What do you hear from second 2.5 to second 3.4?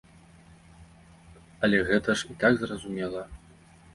зразумела.